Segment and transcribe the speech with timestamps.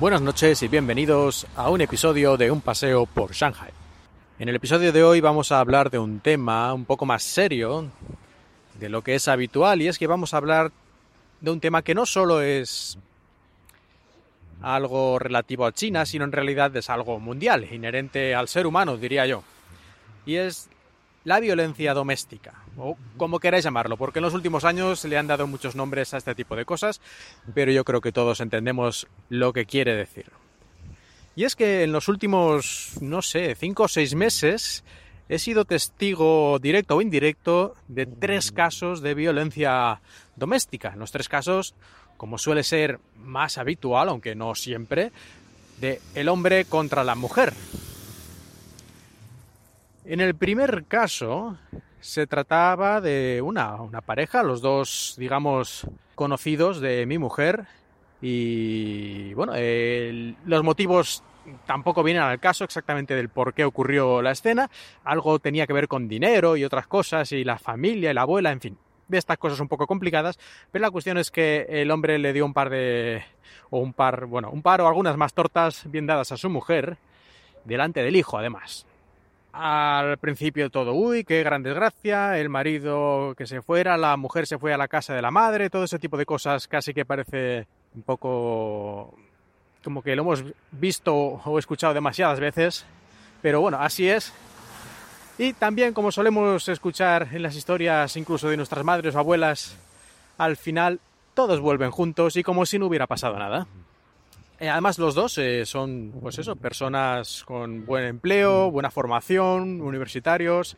[0.00, 3.72] Buenas noches y bienvenidos a un episodio de Un paseo por Shanghai.
[4.38, 7.90] En el episodio de hoy vamos a hablar de un tema un poco más serio
[8.78, 10.70] de lo que es habitual y es que vamos a hablar
[11.40, 12.96] de un tema que no solo es
[14.62, 19.26] algo relativo a China, sino en realidad es algo mundial, inherente al ser humano, diría
[19.26, 19.42] yo.
[20.24, 20.68] Y es
[21.28, 25.46] la violencia doméstica, o como queráis llamarlo, porque en los últimos años le han dado
[25.46, 27.02] muchos nombres a este tipo de cosas,
[27.52, 30.32] pero yo creo que todos entendemos lo que quiere decir.
[31.36, 34.84] Y es que en los últimos, no sé, cinco o seis meses
[35.28, 40.00] he sido testigo directo o indirecto de tres casos de violencia
[40.34, 40.92] doméstica.
[40.94, 41.74] En los tres casos,
[42.16, 45.12] como suele ser más habitual, aunque no siempre,
[45.78, 47.52] de el hombre contra la mujer.
[50.10, 51.58] En el primer caso
[52.00, 57.66] se trataba de una, una pareja, los dos, digamos, conocidos de mi mujer.
[58.22, 59.52] Y bueno,
[60.46, 61.22] los motivos
[61.66, 64.70] tampoco vienen al caso exactamente del por qué ocurrió la escena.
[65.04, 68.50] Algo tenía que ver con dinero y otras cosas, y la familia, y la abuela,
[68.50, 68.78] en fin,
[69.08, 70.38] de estas cosas un poco complicadas.
[70.72, 73.24] Pero la cuestión es que el hombre le dio un par de.
[73.68, 76.96] o un par, bueno, un par o algunas más tortas bien dadas a su mujer,
[77.66, 78.87] delante del hijo, además
[79.60, 84.56] al principio todo, uy, qué gran desgracia, el marido que se fuera, la mujer se
[84.56, 87.66] fue a la casa de la madre, todo ese tipo de cosas casi que parece
[87.92, 89.16] un poco
[89.82, 92.86] como que lo hemos visto o escuchado demasiadas veces,
[93.42, 94.32] pero bueno, así es.
[95.38, 99.76] Y también como solemos escuchar en las historias incluso de nuestras madres o abuelas,
[100.36, 101.00] al final
[101.34, 103.66] todos vuelven juntos y como si no hubiera pasado nada.
[104.60, 110.76] Eh, Además, los dos eh, son, pues eso, personas con buen empleo, buena formación, universitarios.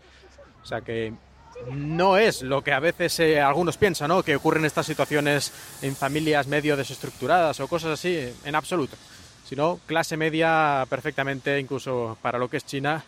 [0.63, 1.15] O sea que
[1.73, 4.23] no es lo que a veces eh, algunos piensan, ¿no?
[4.23, 8.97] Que ocurren estas situaciones en familias medio desestructuradas o cosas así, en absoluto.
[9.47, 13.03] Sino clase media perfectamente, incluso para lo que es China,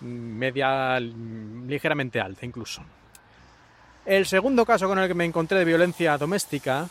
[0.00, 2.82] media ligeramente alta incluso.
[4.04, 6.88] El segundo caso con el que me encontré de violencia doméstica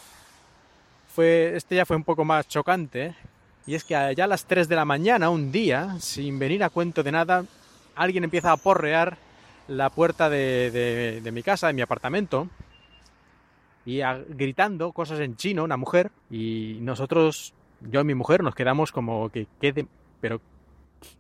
[1.15, 3.15] fue, este ya fue un poco más chocante,
[3.65, 6.69] y es que allá a las 3 de la mañana, un día, sin venir a
[6.69, 7.45] cuento de nada,
[7.95, 9.17] alguien empieza a porrear
[9.69, 12.49] la puerta de, de- mi casa, de mi apartamento,
[13.85, 18.91] y gritando cosas en chino, una mujer, y nosotros, yo y mi mujer, nos quedamos
[18.91, 19.87] como que, ¿qué de-
[20.19, 20.41] pero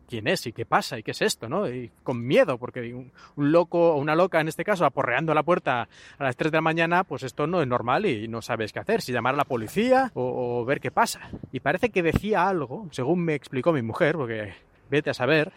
[0.07, 1.69] quién es y qué pasa y qué es esto, ¿no?
[1.69, 5.87] Y con miedo, porque un, loco o una loca en este caso aporreando la puerta
[6.17, 8.79] a las 3 de la mañana, pues esto no es normal y no sabes qué
[8.79, 11.29] hacer, si llamar a la policía o, o ver qué pasa.
[11.51, 14.53] Y parece que decía algo, según me explicó mi mujer, porque
[14.89, 15.51] vete a saber,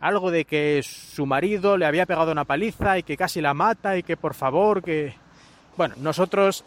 [0.00, 3.96] algo de que su marido le había pegado una paliza y que casi la mata
[3.96, 5.14] y que por favor, que...
[5.76, 6.64] Bueno, nosotros,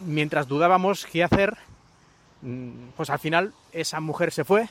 [0.00, 1.56] mientras dudábamos qué hacer,
[2.42, 4.68] mm, pues al final esa mujer se fue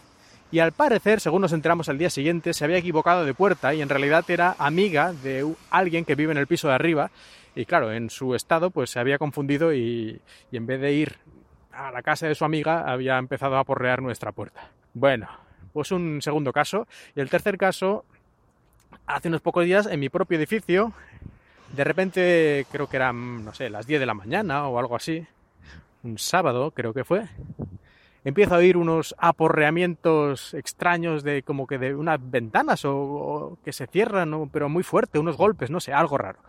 [0.51, 3.81] y al parecer, según nos enteramos al día siguiente, se había equivocado de puerta y
[3.81, 7.11] en realidad era amiga de alguien que vive en el piso de arriba.
[7.55, 10.19] Y claro, en su estado pues se había confundido y,
[10.51, 11.17] y en vez de ir
[11.71, 14.69] a la casa de su amiga había empezado a porrear nuestra puerta.
[14.93, 15.27] Bueno,
[15.71, 16.87] pues un segundo caso.
[17.16, 18.05] Y el tercer caso,
[19.05, 20.93] hace unos pocos días en mi propio edificio,
[21.75, 25.25] de repente creo que eran, no sé, las 10 de la mañana o algo así,
[26.03, 27.27] un sábado creo que fue,
[28.25, 33.88] empiezo a oír unos aporreamientos extraños de como que de unas ventanas o, que se
[33.88, 36.40] cierran, pero muy fuerte, unos golpes, no sé, algo raro.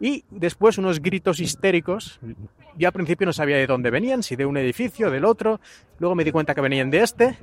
[0.00, 2.18] Y después unos gritos histéricos.
[2.76, 5.60] Yo al principio no sabía de dónde venían, si de un edificio, del otro.
[5.98, 7.38] Luego me di cuenta que venían de este.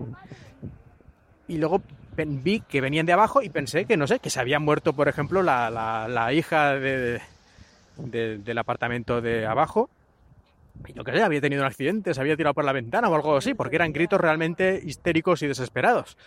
[1.47, 1.81] Y luego
[2.17, 5.07] vi que venían de abajo y pensé que, no sé, que se había muerto, por
[5.07, 7.21] ejemplo, la, la- la hija de-
[7.97, 9.89] de- del apartamento de abajo.
[10.95, 13.37] Yo qué sé, había tenido un accidente, se había tirado por la ventana o algo
[13.37, 16.17] así, porque eran gritos realmente histéricos y desesperados.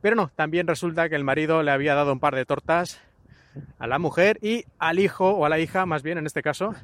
[0.00, 3.00] Pero no, también resulta que el marido le había dado un par de tortas
[3.78, 6.74] a la mujer y al hijo, o a la hija más bien en este caso,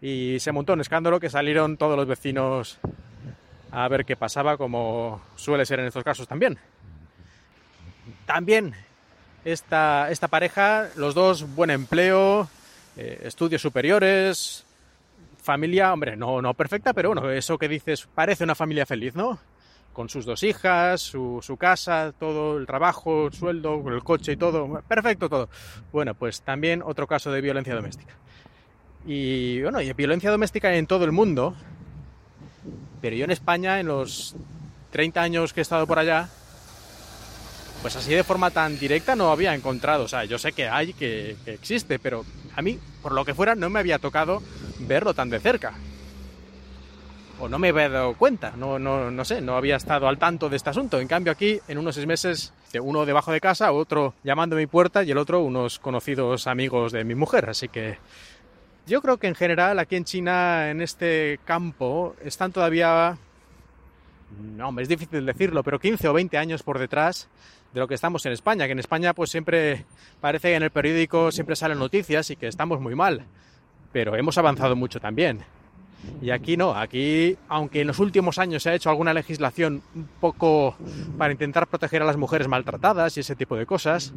[0.00, 2.78] y se montó un escándalo que salieron todos los vecinos
[3.70, 6.58] a ver qué pasaba, como suele ser en estos casos también.
[8.26, 8.74] También
[9.44, 12.48] esta, esta pareja, los dos, buen empleo,
[12.96, 14.64] eh, estudios superiores,
[15.44, 19.38] familia, hombre, no, no perfecta, pero bueno, eso que dices parece una familia feliz, ¿no?
[19.92, 24.82] Con sus dos hijas, su, casa, todo el trabajo, el sueldo, el coche y todo,
[24.88, 25.50] perfecto todo.
[25.92, 28.14] Bueno, pues también otro caso de violencia doméstica.
[29.06, 31.54] Y bueno, y violencia doméstica en todo el mundo,
[33.02, 34.34] pero yo en España, en los
[34.92, 36.30] 30 años que he estado por allá,
[37.82, 40.04] pues así de forma tan directa no había encontrado.
[40.04, 42.24] O sea, yo sé que hay, que existe, pero
[42.56, 44.42] a mí, por lo que fuera, no me había tocado
[44.80, 45.74] verlo tan de cerca.
[47.40, 50.48] o no me había dado cuenta, no, no, no sé, no había estado al tanto
[50.48, 51.00] de este asunto.
[51.00, 54.66] En cambio aquí, en unos seis meses, uno debajo de casa, otro llamando a mi
[54.66, 57.50] puerta y el otro unos conocidos amigos de mi mujer.
[57.50, 57.98] Así que
[58.86, 63.16] yo creo que en general aquí en China, en este campo, están todavía,
[64.56, 67.28] no, es difícil decirlo, pero 15 o 20 años por detrás
[67.72, 69.84] de lo que estamos en España, que en España pues siempre
[70.20, 73.24] parece que en el periódico siempre salen noticias y que estamos muy mal,
[73.94, 75.44] pero hemos avanzado mucho también.
[76.20, 80.08] Y aquí no, aquí, aunque en los últimos años se ha hecho alguna legislación un
[80.20, 80.76] poco
[81.16, 84.12] para intentar proteger a las mujeres maltratadas y ese tipo de cosas,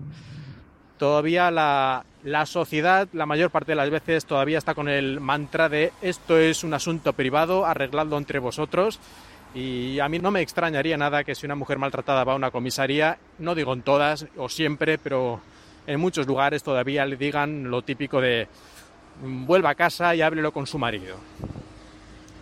[0.97, 5.69] todavía la, la, sociedad, la mayor parte de las veces, todavía está con el mantra
[5.69, 9.00] de esto es un asunto privado, arregladlo entre vosotros.
[9.53, 12.50] Y a mí no me extrañaría nada que si una mujer maltratada va a una
[12.50, 15.39] comisaría, no digo en todas o siempre, pero
[15.85, 18.47] en muchos lugares todavía le digan lo típico de
[19.21, 21.17] vuelva a casa y háblelo con su marido.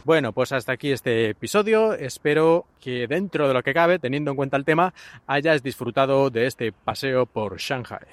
[0.03, 1.93] Bueno, pues hasta aquí este episodio.
[1.93, 4.93] Espero que dentro de lo que cabe, teniendo en cuenta el tema,
[5.25, 8.05] hayas disfrutado de este paseo por Shanghai.